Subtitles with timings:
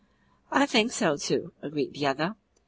[0.49, 2.35] "I think so too," agreed the other.